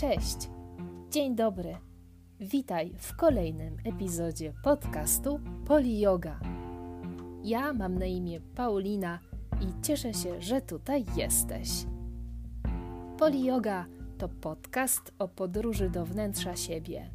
Cześć, 0.00 0.50
dzień 1.10 1.36
dobry. 1.36 1.76
Witaj 2.40 2.94
w 2.98 3.16
kolejnym 3.16 3.76
epizodzie 3.84 4.52
podcastu 4.64 5.40
Poli 5.66 6.00
Yoga. 6.00 6.40
Ja 7.44 7.72
mam 7.72 7.98
na 7.98 8.06
imię 8.06 8.40
Paulina 8.54 9.18
i 9.60 9.82
cieszę 9.82 10.14
się, 10.14 10.40
że 10.42 10.60
tutaj 10.60 11.04
jesteś. 11.16 11.68
Poli 13.18 13.44
Yoga 13.44 13.86
to 14.18 14.28
podcast 14.28 15.12
o 15.18 15.28
podróży 15.28 15.90
do 15.90 16.04
wnętrza 16.04 16.56
siebie. 16.56 17.10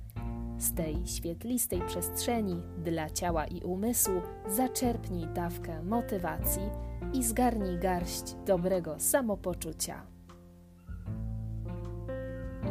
Z 0.57 0.73
tej 0.73 1.07
świetlistej 1.07 1.81
przestrzeni 1.87 2.61
dla 2.83 3.09
ciała 3.09 3.45
i 3.45 3.61
umysłu 3.61 4.21
zaczerpnij 4.47 5.27
dawkę 5.27 5.83
motywacji 5.83 6.69
i 7.13 7.23
zgarnij 7.23 7.79
garść 7.79 8.35
dobrego 8.45 8.99
samopoczucia. 8.99 10.14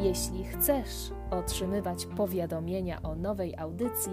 Jeśli 0.01 0.45
chcesz 0.45 1.11
otrzymywać 1.31 2.07
powiadomienia 2.07 3.03
o 3.03 3.15
nowej 3.15 3.57
audycji, 3.57 4.13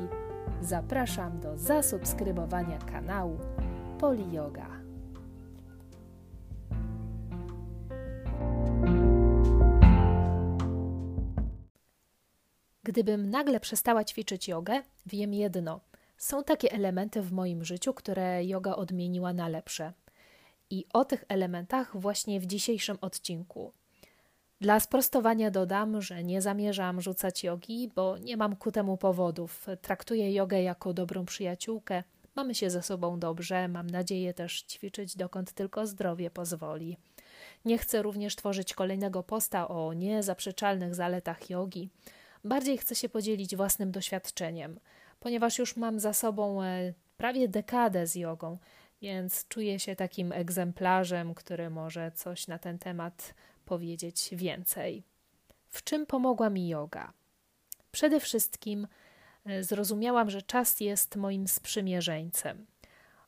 zapraszam 0.62 1.39
do 1.39 1.58
zasubskrybowania 1.58 2.77
kanału 2.77 3.39
Poli 3.99 4.34
Yoga. 4.34 4.67
Gdybym 12.84 13.30
nagle 13.30 13.59
przestała 13.59 14.03
ćwiczyć 14.03 14.48
jogę, 14.48 14.81
wiem 15.05 15.34
jedno: 15.34 15.81
są 16.17 16.44
takie 16.44 16.72
elementy 16.72 17.22
w 17.22 17.31
moim 17.31 17.63
życiu, 17.63 17.94
które 17.94 18.45
yoga 18.45 18.75
odmieniła 18.75 19.34
na 19.34 19.48
lepsze. 19.48 19.94
I 20.70 20.86
o 20.94 21.05
tych 21.05 21.23
elementach 21.30 21.98
właśnie 21.98 22.39
w 22.39 22.45
dzisiejszym 22.45 22.98
odcinku. 23.02 23.73
Dla 24.62 24.80
sprostowania 24.80 25.52
dodam, 25.52 26.02
że 26.02 26.23
nie 26.23 26.42
zamierzam 26.42 27.02
rzucać 27.02 27.44
jogi, 27.44 27.92
bo 27.95 28.17
nie 28.17 28.38
mam 28.38 28.56
ku 28.56 28.72
temu 28.72 28.98
powodów. 28.98 29.66
Traktuję 29.81 30.34
jogę 30.34 30.62
jako 30.62 30.94
dobrą 30.94 31.26
przyjaciółkę. 31.26 32.03
Mamy 32.36 32.56
się 32.56 32.70
ze 32.70 32.81
sobą 32.81 33.20
dobrze, 33.20 33.68
mam 33.68 33.90
nadzieję 33.90 34.34
też 34.34 34.62
ćwiczyć 34.64 35.18
dokąd 35.18 35.52
tylko 35.52 35.88
zdrowie 35.88 36.31
pozwoli. 36.31 36.98
Nie 37.66 37.78
chcę 37.78 38.02
również 38.02 38.36
tworzyć 38.36 38.73
kolejnego 38.73 39.23
posta 39.23 39.68
o 39.68 39.94
niezaprzeczalnych 39.94 40.96
zaletach 40.96 41.50
jogi. 41.50 41.90
Bardziej 42.44 42.78
chcę 42.78 42.96
się 42.96 43.09
podzielić 43.09 43.56
własnym 43.56 43.92
doświadczeniem, 43.92 44.80
ponieważ 45.20 45.59
już 45.59 45.78
mam 45.78 46.00
za 46.00 46.14
sobą 46.14 46.64
e, 46.64 46.94
prawie 47.18 47.48
dekadę 47.48 48.08
z 48.08 48.16
jogą, 48.16 48.58
więc 49.02 49.48
czuję 49.48 49.80
się 49.80 49.96
takim 49.96 50.31
egzemplarzem, 50.31 51.34
który 51.34 51.70
może 51.70 52.12
coś 52.12 52.48
na 52.48 52.59
ten 52.59 52.80
temat 52.80 53.34
powiedzieć 53.72 54.30
więcej. 54.31 55.03
W 55.69 55.83
czym 55.83 56.05
pomogła 56.05 56.50
mi 56.50 56.67
yoga? 56.67 57.14
Przede 57.91 58.19
wszystkim 58.19 58.88
e, 59.45 59.63
zrozumiałam, 59.63 60.30
że 60.30 60.41
czas 60.41 60.80
jest 60.80 61.16
moim 61.16 61.47
sprzymierzeńcem. 61.47 62.66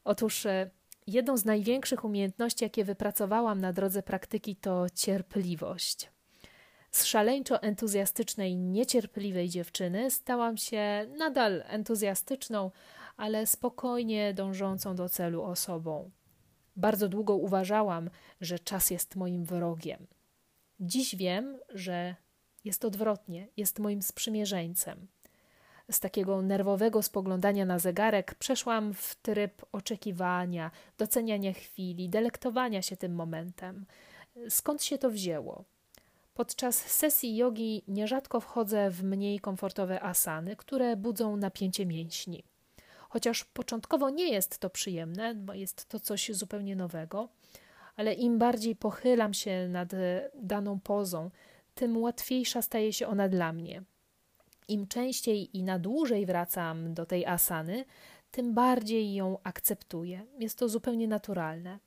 Otóż 0.04 0.46
e, 0.46 0.70
jedną 1.08 1.38
z 1.38 1.46
największych 1.46 2.04
umiejętności, 2.04 2.64
jakie 2.64 2.84
wypracowałam 2.86 3.62
na 3.62 3.74
drodze 3.74 4.04
praktyki, 4.04 4.56
to 4.56 4.86
cierpliwość. 4.96 6.10
Z 6.92 7.06
szaleńczo 7.06 7.62
entuzjastycznej, 7.62 8.56
niecierpliwej 8.56 9.50
dziewczyny 9.50 10.12
stałam 10.12 10.58
się 10.58 11.08
nadal 11.18 11.64
entuzjastyczną, 11.68 12.72
ale 13.18 13.48
spokojnie 13.48 14.34
dążącą 14.34 14.96
do 14.96 15.10
celu 15.10 15.44
osobą. 15.44 16.12
Bardzo 16.76 17.10
długo 17.10 17.36
uważałam, 17.36 18.10
że 18.42 18.60
czas 18.60 18.92
jest 18.92 19.16
moim 19.16 19.46
wrogiem. 19.46 20.08
Dziś 20.86 21.16
wiem, 21.16 21.58
że 21.70 22.16
jest 22.64 22.86
odwrotnie, 22.86 23.48
jest 23.58 23.80
moim 23.80 24.02
sprzymierzeńcem. 24.02 25.08
Z 25.92 26.00
takiego 26.00 26.42
nerwowego 26.42 27.02
spoglądania 27.02 27.66
na 27.66 27.80
zegarek 27.80 28.36
przeszłam 28.36 28.94
w 28.94 29.16
tryb 29.16 29.66
oczekiwania, 29.72 30.72
doceniania 30.98 31.54
chwili, 31.54 32.10
delektowania 32.10 32.82
się 32.82 32.98
tym 32.98 33.16
momentem. 33.16 33.86
Skąd 34.50 34.84
się 34.84 34.98
to 34.98 35.10
wzięło? 35.10 35.64
Podczas 36.34 36.76
sesji 36.76 37.36
jogi 37.36 37.84
nierzadko 37.88 38.40
wchodzę 38.40 38.90
w 38.90 39.04
mniej 39.04 39.40
komfortowe 39.40 40.04
asany, 40.04 40.56
które 40.56 40.96
budzą 40.96 41.38
napięcie 41.38 41.86
mięśni. 41.86 42.44
Chociaż 43.10 43.44
początkowo 43.44 44.10
nie 44.10 44.32
jest 44.32 44.60
to 44.60 44.70
przyjemne, 44.70 45.36
bo 45.36 45.54
jest 45.54 45.90
to 45.90 46.00
coś 46.00 46.32
zupełnie 46.32 46.76
nowego, 46.76 47.30
ale 47.96 48.14
im 48.14 48.38
bardziej 48.38 48.76
pochylam 48.76 49.34
się 49.34 49.68
nad 49.68 49.94
e, 49.94 50.30
daną 50.36 50.80
pozą, 50.80 51.32
tym 51.76 51.98
łatwiejsza 51.98 52.62
staje 52.62 52.94
się 52.94 53.08
ona 53.08 53.30
dla 53.30 53.54
mnie. 53.54 53.84
Im 54.68 54.88
częściej 54.88 55.58
i 55.58 55.64
na 55.64 55.80
dłużej 55.80 56.26
wracam 56.26 56.94
do 56.94 57.06
tej 57.06 57.26
asany, 57.26 57.86
tym 58.32 58.54
bardziej 58.54 59.14
ją 59.14 59.38
akceptuję. 59.44 60.26
Jest 60.40 60.58
to 60.58 60.70
zupełnie 60.70 61.08
naturalne. 61.08 61.80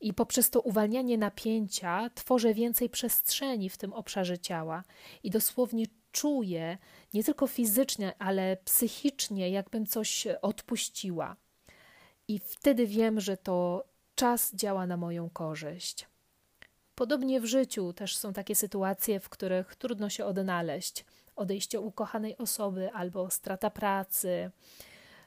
I 0.00 0.14
poprzez 0.14 0.50
to 0.50 0.60
uwalnianie 0.60 1.18
napięcia 1.18 2.10
tworzę 2.14 2.54
więcej 2.54 2.90
przestrzeni 2.90 3.70
w 3.70 3.76
tym 3.76 3.92
obszarze 3.92 4.38
ciała 4.38 4.84
i 5.22 5.30
dosłownie 5.30 5.86
czuję, 6.12 6.78
nie 7.14 7.24
tylko 7.24 7.46
fizycznie, 7.46 8.12
ale 8.18 8.56
psychicznie, 8.64 9.50
jakbym 9.50 9.86
coś 9.86 10.26
odpuściła. 10.42 11.36
I 12.28 12.38
wtedy 12.38 12.86
wiem, 12.86 13.20
że 13.20 13.36
to 13.36 13.84
czas 14.18 14.54
działa 14.54 14.86
na 14.86 14.96
moją 14.96 15.30
korzyść. 15.30 16.06
Podobnie 16.94 17.40
w 17.40 17.44
życiu 17.44 17.92
też 17.92 18.16
są 18.16 18.32
takie 18.32 18.54
sytuacje, 18.54 19.20
w 19.20 19.28
których 19.28 19.76
trudno 19.76 20.08
się 20.08 20.24
odnaleźć. 20.24 21.04
Odejście 21.36 21.80
ukochanej 21.80 22.38
osoby 22.38 22.92
albo 22.92 23.30
strata 23.30 23.70
pracy. 23.70 24.50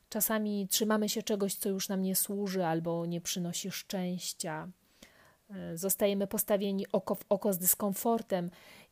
Czasami 0.10 0.68
trzymamy 0.68 1.10
się 1.10 1.24
czegoś, 1.24 1.56
co 1.56 1.70
już 1.70 1.90
nam 1.90 2.02
nie 2.02 2.16
służy 2.16 2.66
albo 2.66 3.06
nie 3.06 3.22
przynosi 3.22 3.72
szczęścia. 3.72 4.68
Zostajemy 5.74 6.28
postawieni 6.28 6.86
oko 6.92 7.16
w 7.16 7.26
oko 7.30 7.54
z 7.54 7.58
dyskomfortem 7.58 8.52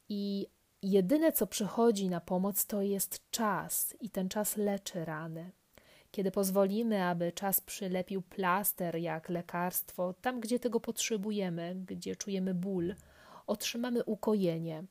i 0.09 0.47
jedyne, 0.81 1.31
co 1.31 1.47
przychodzi 1.47 2.09
na 2.09 2.21
pomoc, 2.21 2.65
to 2.65 2.81
jest 2.81 3.31
czas, 3.31 3.95
i 4.01 4.09
ten 4.09 4.29
czas 4.29 4.57
leczy 4.57 5.05
rany. 5.05 5.51
Kiedy 6.11 6.31
pozwolimy, 6.31 7.03
aby 7.03 7.31
czas 7.31 7.61
przylepił 7.61 8.21
plaster 8.21 8.95
jak 8.95 9.29
lekarstwo, 9.29 10.13
tam 10.21 10.39
gdzie 10.39 10.59
tego 10.59 10.79
potrzebujemy, 10.79 11.75
gdzie 11.87 12.15
czujemy 12.15 12.53
ból, 12.53 12.95
otrzymamy 13.47 14.03
ukojenie. 14.03 14.83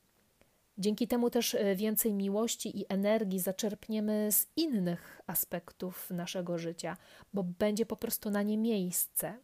Dzięki 0.77 1.07
temu 1.07 1.29
też 1.29 1.55
e, 1.55 1.75
więcej 1.75 2.13
miłości 2.13 2.79
i 2.79 2.85
energii 2.89 3.39
zaczerpniemy 3.39 4.31
z 4.31 4.47
innych 4.55 5.21
aspektów 5.27 6.09
naszego 6.11 6.57
życia, 6.57 6.97
bo 7.33 7.43
będzie 7.43 7.85
po 7.85 7.95
prostu 7.95 8.29
na 8.29 8.43
nie 8.43 8.57
miejsce. 8.57 9.37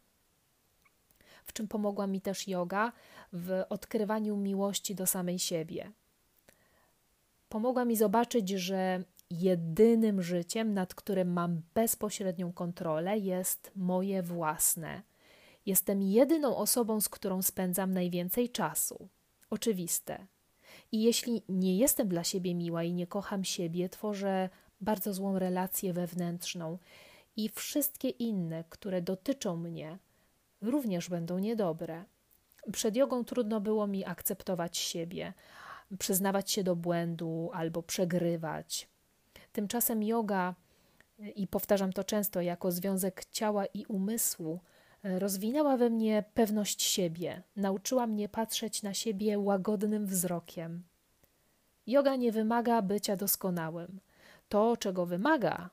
W 1.45 1.53
czym 1.53 1.67
pomogła 1.67 2.07
mi 2.07 2.21
też 2.21 2.47
yoga? 2.47 2.91
W 3.33 3.63
odkrywaniu 3.69 4.37
miłości 4.37 4.95
do 4.95 5.07
samej 5.07 5.39
siebie. 5.39 5.91
Pomogła 7.49 7.85
mi 7.85 7.95
zobaczyć, 7.95 8.49
że 8.49 9.03
jedynym 9.29 10.21
życiem, 10.21 10.73
nad 10.73 10.95
którym 10.95 11.33
mam 11.33 11.61
bezpośrednią 11.73 12.53
kontrolę, 12.53 13.17
jest 13.17 13.71
moje 13.75 14.23
własne. 14.23 15.01
Jestem 15.65 16.01
jedyną 16.01 16.57
osobą, 16.57 17.01
z 17.01 17.09
którą 17.09 17.41
spędzam 17.41 17.91
najwięcej 17.91 18.49
czasu. 18.49 19.09
Oczywiste. 19.49 20.27
I 20.91 21.03
jeśli 21.03 21.43
nie 21.49 21.77
jestem 21.77 22.07
dla 22.07 22.23
siebie 22.23 22.55
miła 22.55 22.83
i 22.83 22.93
nie 22.93 23.07
kocham 23.07 23.43
siebie, 23.43 23.89
tworzę 23.89 24.49
bardzo 24.81 25.13
złą 25.13 25.39
relację 25.39 25.93
wewnętrzną 25.93 26.77
i 27.35 27.49
wszystkie 27.49 28.09
inne, 28.09 28.63
które 28.69 29.01
dotyczą 29.01 29.57
mnie, 29.57 29.97
również 30.61 31.09
będą 31.09 31.39
niedobre. 31.39 32.05
Przed 32.71 32.95
jogą 32.95 33.25
trudno 33.25 33.61
było 33.61 33.87
mi 33.87 34.05
akceptować 34.05 34.78
siebie, 34.78 35.33
przyznawać 35.99 36.51
się 36.51 36.63
do 36.63 36.75
błędu 36.75 37.49
albo 37.53 37.83
przegrywać. 37.83 38.87
Tymczasem 39.55 40.03
yoga, 40.03 40.55
i 41.35 41.47
powtarzam 41.47 41.93
to 41.93 42.03
często, 42.03 42.41
jako 42.41 42.72
związek 42.72 43.25
ciała 43.25 43.66
i 43.66 43.85
umysłu, 43.85 44.59
rozwinęła 45.03 45.78
we 45.78 45.90
mnie 45.90 46.23
pewność 46.34 46.84
siebie, 46.84 47.43
nauczyła 47.55 48.07
mnie 48.07 48.29
patrzeć 48.29 48.84
na 48.84 48.93
siebie 48.93 49.40
łagodnym 49.40 50.05
wzrokiem. 50.05 50.84
Yoga 51.87 52.16
nie 52.16 52.31
wymaga 52.31 52.81
bycia 52.81 53.16
doskonałym. 53.16 53.99
To, 54.49 54.78
czego 54.78 55.05
wymaga, 55.05 55.69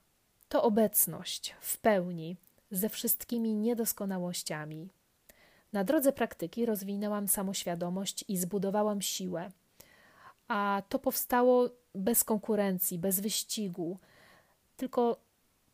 to 0.48 0.62
obecność 0.62 1.54
w 1.60 1.78
pełni, 1.78 2.36
ze 2.70 2.88
wszystkimi 2.88 3.54
niedoskonałościami. 3.54 4.88
Na 5.72 5.84
drodze 5.84 6.12
praktyki 6.12 6.66
rozwinęłam 6.66 7.28
samoświadomość 7.28 8.24
i 8.28 8.36
zbudowałam 8.36 9.02
siłę, 9.02 9.50
a 10.52 10.82
to 10.88 10.98
powstało 10.98 11.70
bez 11.94 12.24
konkurencji, 12.24 12.98
bez 12.98 13.20
wyścigu, 13.20 13.98
tylko 14.76 15.20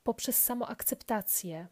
poprzez 0.04 0.42
samoakceptację. 0.42 1.66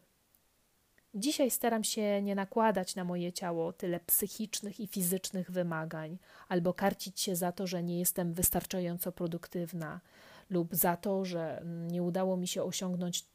Dzisiaj 1.15 1.51
staram 1.51 1.83
się 1.83 2.21
nie 2.21 2.35
nakładać 2.35 2.95
na 2.95 3.03
moje 3.03 3.33
ciało 3.33 3.73
tyle 3.73 3.99
psychicznych 3.99 4.79
i 4.79 4.87
fizycznych 4.87 5.51
wymagań, 5.51 6.17
albo 6.47 6.73
karcić 6.73 7.19
się 7.19 7.35
za 7.35 7.51
to, 7.51 7.67
że 7.67 7.83
nie 7.83 7.99
jestem 7.99 8.33
wystarczająco 8.33 9.11
produktywna, 9.11 10.01
lub 10.49 10.75
za 10.75 10.97
to, 10.97 11.25
że 11.25 11.61
nie 11.65 12.03
udało 12.03 12.37
mi 12.37 12.47
się 12.47 12.63
osiągnąć 12.63 13.25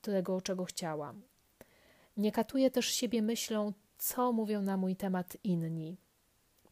tego, 0.00 0.40
czego 0.40 0.64
chciałam. 0.64 1.22
Nie 2.16 2.32
katuję 2.32 2.70
też 2.70 2.86
siebie 2.86 3.22
myślą, 3.22 3.72
co 3.98 4.32
mówią 4.32 4.62
na 4.62 4.76
mój 4.76 4.96
temat 4.96 5.36
inni. 5.44 5.96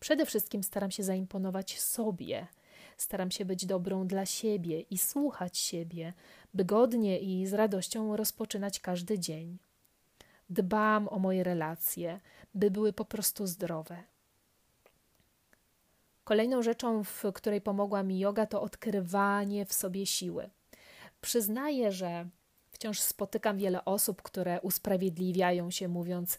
Przede 0.00 0.26
wszystkim 0.26 0.62
staram 0.62 0.90
się 0.90 1.02
zaimponować 1.02 1.80
sobie. 1.80 2.46
Staram 2.96 3.30
się 3.30 3.44
być 3.44 3.66
dobrą 3.66 4.06
dla 4.06 4.26
siebie 4.26 4.80
i 4.80 4.98
słuchać 4.98 5.58
siebie, 5.58 6.12
by 6.54 6.64
godnie 6.64 7.18
i 7.18 7.46
z 7.46 7.52
radością 7.54 8.16
rozpoczynać 8.16 8.80
każdy 8.80 9.18
dzień. 9.18 9.58
Dbam 10.50 11.08
o 11.08 11.18
moje 11.18 11.44
relacje, 11.44 12.20
by 12.54 12.70
były 12.70 12.92
po 12.92 13.04
prostu 13.04 13.46
zdrowe. 13.46 14.02
Kolejną 16.24 16.62
rzeczą, 16.62 17.04
w 17.04 17.24
której 17.34 17.60
pomogła 17.60 18.02
mi 18.02 18.18
yoga, 18.18 18.46
to 18.46 18.62
odkrywanie 18.62 19.64
w 19.64 19.72
sobie 19.72 20.06
siły. 20.06 20.50
Przyznaję, 21.20 21.92
że 21.92 22.28
wciąż 22.70 23.00
spotykam 23.00 23.58
wiele 23.58 23.84
osób, 23.84 24.22
które 24.22 24.60
usprawiedliwiają 24.60 25.70
się, 25.70 25.88
mówiąc: 25.88 26.38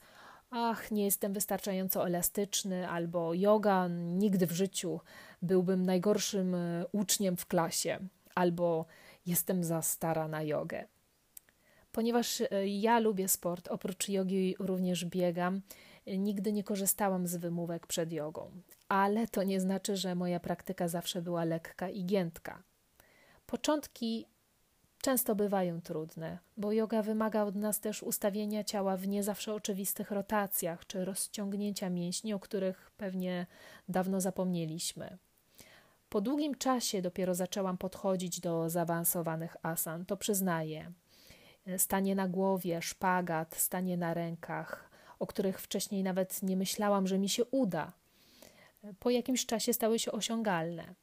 Ach, 0.54 0.92
nie 0.92 1.06
jestem 1.06 1.34
wystarczająco 1.34 2.08
elastyczny, 2.08 2.90
albo 2.90 3.34
yoga, 3.34 3.88
nigdy 3.88 4.48
w 4.48 4.52
życiu 4.52 5.00
byłbym 5.42 5.86
najgorszym 5.86 6.56
e, 6.56 6.86
uczniem 6.92 7.38
w 7.38 7.46
klasie, 7.46 8.00
albo 8.36 8.86
jestem 9.26 9.64
za 9.64 9.82
stara 9.82 10.28
na 10.28 10.44
jogę. 10.44 10.88
Ponieważ 11.92 12.42
e, 12.42 12.68
ja 12.68 13.00
lubię 13.00 13.28
sport, 13.28 13.68
oprócz 13.68 14.10
jogi 14.10 14.56
również 14.60 15.06
biegam, 15.06 15.62
e, 16.06 16.18
nigdy 16.18 16.54
nie 16.54 16.64
korzystałam 16.64 17.28
z 17.28 17.36
wymówek 17.36 17.88
przed 17.88 18.12
jogą, 18.12 18.52
ale 18.90 19.28
to 19.28 19.44
nie 19.44 19.62
znaczy, 19.62 19.98
że 19.98 20.16
moja 20.16 20.40
praktyka 20.40 20.88
zawsze 20.88 21.22
była 21.22 21.44
lekka 21.44 21.90
i 21.90 22.06
giętka. 22.06 22.64
Początki 23.46 24.26
często 25.02 25.36
bywają 25.36 25.82
trudne, 25.82 26.38
bo 26.58 26.72
yoga 26.72 27.02
wymaga 27.02 27.44
od 27.44 27.56
nas 27.56 27.80
też 27.80 28.04
ustawienia 28.04 28.64
ciała 28.64 28.98
w 28.98 29.08
nie 29.08 29.24
zawsze 29.24 29.54
oczywistych 29.54 30.12
rotacjach 30.12 30.88
czy 30.88 31.06
rozciągnięcia 31.06 31.90
mięśni, 31.90 32.34
o 32.34 32.40
których 32.40 32.92
pewnie 32.98 33.46
dawno 33.90 34.22
zapomnieliśmy. 34.22 35.18
Po 36.10 36.22
długim 36.22 36.56
czasie 36.56 37.02
dopiero 37.02 37.36
zaczęłam 37.36 37.78
podchodzić 37.78 38.40
do 38.40 38.70
zaawansowanych 38.70 39.58
asan, 39.64 40.06
to 40.06 40.18
przyznaję. 40.18 40.92
Stanie 41.78 42.16
na 42.16 42.28
głowie, 42.28 42.82
szpagat, 42.82 43.56
stanie 43.56 43.98
na 43.98 44.14
rękach, 44.14 44.90
o 45.20 45.28
których 45.28 45.62
wcześniej 45.62 46.04
nawet 46.04 46.44
nie 46.44 46.58
myślałam, 46.58 47.08
że 47.08 47.18
mi 47.18 47.30
się 47.30 47.46
uda. 47.46 47.92
Po 49.00 49.10
jakimś 49.10 49.46
czasie 49.46 49.74
stały 49.74 50.00
się 50.00 50.12
osiągalne. 50.12 50.96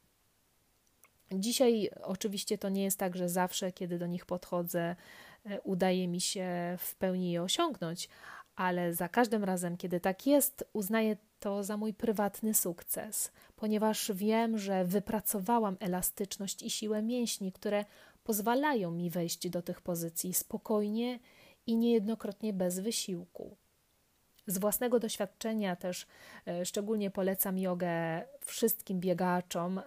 Dzisiaj 1.31 1.89
oczywiście 2.03 2.57
to 2.57 2.69
nie 2.69 2.83
jest 2.83 2.99
tak, 2.99 3.15
że 3.15 3.29
zawsze, 3.29 3.71
kiedy 3.71 3.97
do 3.97 4.07
nich 4.07 4.25
podchodzę, 4.25 4.95
e, 5.45 5.61
udaje 5.61 6.07
mi 6.07 6.21
się 6.21 6.47
w 6.79 6.95
pełni 6.95 7.31
je 7.31 7.43
osiągnąć, 7.43 8.09
ale 8.55 8.93
za 8.93 9.09
każdym 9.09 9.43
razem, 9.43 9.77
kiedy 9.77 9.99
tak 9.99 10.27
jest, 10.27 10.65
uznaję 10.73 11.17
to 11.39 11.63
za 11.63 11.77
mój 11.77 11.93
prywatny 11.93 12.53
sukces, 12.53 13.31
ponieważ 13.55 14.11
wiem, 14.13 14.57
że 14.57 14.85
wypracowałam 14.85 15.77
elastyczność 15.79 16.63
i 16.63 16.69
siłę 16.69 17.01
mięśni, 17.01 17.51
które 17.51 17.85
pozwalają 18.23 18.91
mi 18.91 19.09
wejść 19.09 19.49
do 19.49 19.61
tych 19.61 19.81
pozycji 19.81 20.33
spokojnie 20.33 21.19
i 21.67 21.75
niejednokrotnie 21.75 22.53
bez 22.53 22.79
wysiłku. 22.79 23.57
Z 24.47 24.57
własnego 24.57 24.99
doświadczenia 24.99 25.75
też 25.75 26.07
e, 26.47 26.65
szczególnie 26.65 27.11
polecam 27.11 27.57
jogę 27.57 28.23
wszystkim 28.41 28.99
biegaczom, 28.99 29.81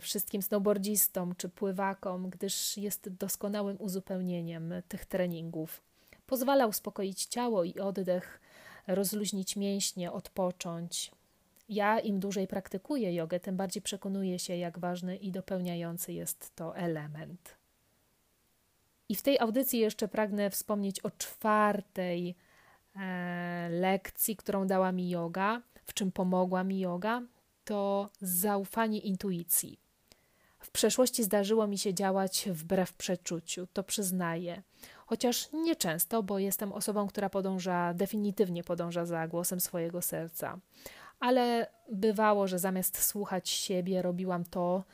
wszystkim 0.00 0.42
snowboardzistom 0.42 1.34
czy 1.36 1.48
pływakom, 1.48 2.30
gdyż 2.30 2.76
jest 2.76 3.08
doskonałym 3.08 3.76
uzupełnieniem 3.80 4.74
tych 4.88 5.06
treningów. 5.06 5.82
Pozwala 6.26 6.66
uspokoić 6.66 7.26
ciało 7.26 7.64
i 7.64 7.74
oddech, 7.78 8.40
rozluźnić 8.86 9.56
mięśnie, 9.56 10.12
odpocząć. 10.12 11.10
Ja 11.68 12.00
im 12.00 12.20
dłużej 12.20 12.46
praktykuję 12.46 13.14
jogę, 13.14 13.40
tym 13.40 13.56
bardziej 13.56 13.82
przekonuję 13.82 14.38
się, 14.38 14.56
jak 14.56 14.78
ważny 14.78 15.16
i 15.16 15.32
dopełniający 15.32 16.12
jest 16.12 16.56
to 16.56 16.76
element. 16.76 17.56
I 19.08 19.14
w 19.14 19.22
tej 19.22 19.38
audycji 19.38 19.78
jeszcze 19.78 20.08
pragnę 20.08 20.50
wspomnieć 20.50 21.00
o 21.00 21.10
czwartej 21.10 22.34
e, 22.96 23.68
lekcji, 23.70 24.36
którą 24.36 24.66
dała 24.66 24.92
mi 24.92 25.10
yoga, 25.10 25.62
w 25.84 25.94
czym 25.94 26.12
pomogła 26.12 26.64
mi 26.64 26.80
yoga 26.80 27.22
to 27.64 28.10
zaufanie 28.20 28.98
intuicji. 28.98 29.78
W 30.58 30.70
przeszłości 30.70 31.24
zdarzyło 31.24 31.66
mi 31.66 31.78
się 31.78 31.94
działać 31.94 32.48
wbrew 32.50 32.92
przeczuciu, 32.92 33.66
to 33.72 33.82
przyznaję. 33.82 34.62
Chociaż 35.06 35.52
nieczęsto, 35.52 36.22
bo 36.22 36.38
jestem 36.38 36.72
osobą, 36.72 37.06
która 37.06 37.30
podąża, 37.30 37.94
definitywnie 37.94 38.64
podąża 38.64 39.04
za 39.06 39.28
głosem 39.28 39.60
swojego 39.60 40.02
serca. 40.02 40.58
Ale 41.20 41.66
bywało, 41.92 42.48
że 42.48 42.58
zamiast 42.58 43.02
słuchać 43.02 43.48
siebie, 43.48 44.02
robiłam 44.02 44.44
to, 44.44 44.84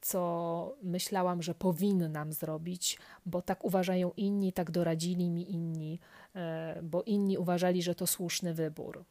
co 0.00 0.76
myślałam, 0.82 1.42
że 1.42 1.54
powinnam 1.54 2.32
zrobić, 2.32 2.98
bo 3.26 3.42
tak 3.42 3.64
uważają 3.64 4.12
inni, 4.16 4.52
tak 4.52 4.70
doradzili 4.70 5.30
mi 5.30 5.52
inni, 5.52 6.00
e, 6.34 6.80
bo 6.82 7.02
inni 7.02 7.38
uważali, 7.38 7.82
że 7.82 7.94
to 7.94 8.06
słuszny 8.06 8.54
wybór. 8.54 9.04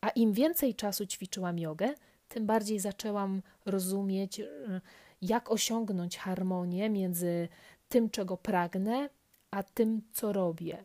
A 0.00 0.08
im 0.08 0.32
więcej 0.32 0.74
czasu 0.74 1.06
ćwiczyłam 1.06 1.58
jogę, 1.58 1.94
tym 2.28 2.46
bardziej 2.46 2.80
zaczęłam 2.80 3.42
rozumieć, 3.64 4.40
e, 4.40 4.46
jak 5.22 5.50
osiągnąć 5.50 6.18
harmonię 6.18 6.90
między 6.90 7.48
tym, 7.88 8.10
czego 8.10 8.36
pragnę, 8.36 9.08
a 9.50 9.62
tym, 9.62 10.02
co 10.12 10.32
robię. 10.32 10.84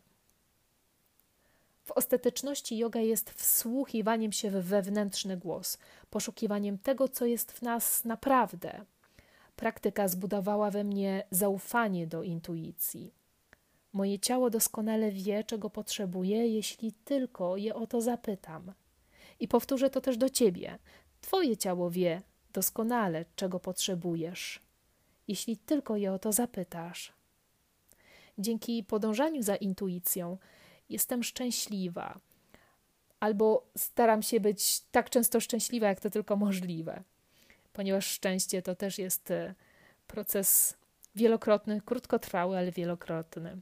W 1.84 1.90
ostateczności 1.90 2.78
yoga 2.78 3.00
jest 3.00 3.30
wsłuchiwaniem 3.30 4.32
się 4.32 4.50
w 4.50 4.54
wewnętrzny 4.54 5.36
głos, 5.36 5.78
poszukiwaniem 6.10 6.78
tego, 6.78 7.08
co 7.08 7.26
jest 7.26 7.52
w 7.52 7.62
nas 7.62 8.04
naprawdę. 8.04 8.84
Praktyka 9.56 10.08
zbudowała 10.08 10.70
we 10.70 10.84
mnie 10.84 11.24
zaufanie 11.30 12.06
do 12.06 12.22
intuicji. 12.22 13.14
Moje 13.92 14.18
ciało 14.18 14.50
doskonale 14.50 15.10
wie, 15.10 15.44
czego 15.44 15.70
potrzebuje, 15.70 16.46
jeśli 16.46 16.92
tylko 16.92 17.56
je 17.56 17.74
o 17.74 17.86
to 17.86 18.00
zapytam. 18.00 18.72
I 19.40 19.48
powtórzę 19.48 19.90
to 19.90 20.00
też 20.00 20.16
do 20.16 20.28
ciebie. 20.28 20.78
Twoje 21.22 21.56
ciało 21.56 21.90
wie 21.90 22.22
doskonale, 22.52 23.24
czego 23.36 23.60
potrzebujesz, 23.60 24.60
jeśli 25.28 25.56
tylko 25.56 25.96
je 25.96 26.12
o 26.12 26.18
to 26.18 26.32
zapytasz. 26.32 27.12
Dzięki 28.38 28.84
podążaniu 28.84 29.42
za 29.42 29.56
intuicją 29.56 30.38
jestem 30.88 31.22
szczęśliwa, 31.22 32.20
albo 33.20 33.66
staram 33.76 34.22
się 34.22 34.40
być 34.40 34.80
tak 34.80 35.10
często 35.10 35.40
szczęśliwa, 35.40 35.88
jak 35.88 36.00
to 36.00 36.10
tylko 36.10 36.36
możliwe, 36.36 37.02
ponieważ 37.72 38.06
szczęście 38.06 38.62
to 38.62 38.74
też 38.74 38.98
jest 38.98 39.30
e, 39.30 39.54
proces 40.06 40.76
wielokrotny, 41.14 41.80
krótkotrwały, 41.80 42.58
ale 42.58 42.72
wielokrotny. 42.72 43.60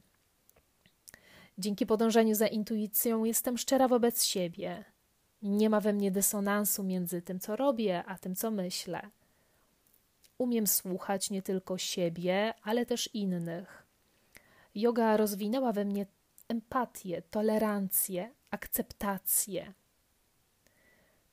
Dzięki 1.57 1.85
podążaniu 1.85 2.35
za 2.35 2.47
intuicją 2.47 3.23
jestem 3.23 3.57
szczera 3.57 3.87
wobec 3.87 4.23
siebie, 4.23 4.85
nie 5.41 5.69
ma 5.69 5.79
we 5.79 5.93
mnie 5.93 6.11
dysonansu 6.11 6.83
między 6.83 7.21
tym, 7.21 7.39
co 7.39 7.55
robię, 7.55 8.03
a 8.05 8.17
tym, 8.17 8.35
co 8.35 8.51
myślę. 8.51 9.09
Umiem 10.37 10.67
słuchać 10.67 11.29
nie 11.29 11.41
tylko 11.41 11.77
siebie, 11.77 12.53
ale 12.63 12.85
też 12.85 13.09
innych. 13.13 13.87
Yoga 14.75 15.17
rozwinęła 15.17 15.71
we 15.71 15.85
mnie 15.85 16.05
empatię, 16.47 17.21
tolerancję, 17.21 18.31
akceptację. 18.51 19.73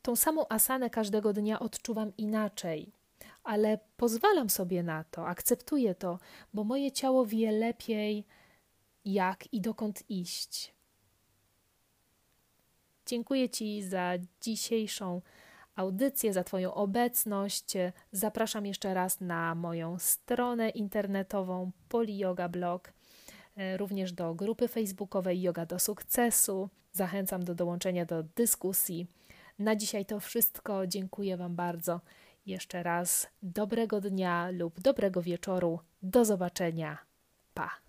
Tą 0.03 0.17
samą 0.17 0.49
asanę 0.49 0.91
każdego 0.91 1.33
dnia 1.33 1.61
odczuwam 1.61 2.13
inaczej, 2.17 2.93
ale 3.45 3.79
pozwalam 3.97 4.51
sobie 4.51 4.83
na 4.83 5.05
to, 5.05 5.27
akceptuję 5.27 5.95
to, 5.95 6.19
bo 6.55 6.65
moje 6.65 6.93
ciało 6.93 7.27
wie 7.27 7.53
lepiej, 7.53 8.25
jak 9.05 9.53
i 9.53 9.61
dokąd 9.61 10.11
iść. 10.11 10.78
Dziękuję 13.09 13.49
Ci 13.49 13.83
za 13.83 14.13
dzisiejszą 14.41 15.23
audycję, 15.77 16.33
za 16.33 16.45
Twoją 16.45 16.75
obecność. 16.75 17.75
Zapraszam 18.13 18.67
jeszcze 18.67 18.95
raz 18.95 19.21
na 19.21 19.55
moją 19.55 19.99
stronę 19.99 20.71
internetową 20.71 21.71
Poliyoga 21.89 22.49
Blog, 22.49 22.93
e, 23.57 23.77
również 23.77 24.13
do 24.13 24.35
grupy 24.35 24.69
facebookowej 24.69 25.43
Yoga 25.43 25.67
do 25.67 25.79
Sukcesu. 25.79 26.69
Zachęcam 26.93 27.45
do 27.45 27.55
dołączenia 27.55 28.05
do 28.05 28.23
dyskusji. 28.23 29.07
Na 29.59 29.77
dzisiaj 29.77 30.07
to 30.07 30.21
wszystko. 30.21 30.87
Dziękuję 30.87 31.37
Wam 31.37 31.57
bardzo. 31.57 32.01
Jeszcze 32.47 32.83
raz 32.83 33.27
dobrego 33.43 34.01
dnia 34.01 34.51
lub 34.51 34.81
dobrego 34.81 35.23
wieczoru. 35.23 35.79
Do 36.03 36.25
zobaczenia. 36.25 36.99
Pa. 37.55 37.88